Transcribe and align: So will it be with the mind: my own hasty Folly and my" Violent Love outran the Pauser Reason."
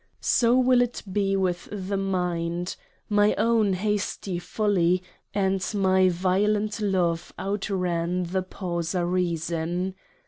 So 0.19 0.57
will 0.57 0.81
it 0.81 1.03
be 1.11 1.35
with 1.37 1.69
the 1.71 1.95
mind: 1.95 2.75
my 3.07 3.35
own 3.37 3.73
hasty 3.73 4.39
Folly 4.39 5.03
and 5.31 5.63
my" 5.75 6.09
Violent 6.09 6.79
Love 6.81 7.31
outran 7.37 8.23
the 8.23 8.41
Pauser 8.41 9.05
Reason." 9.05 9.93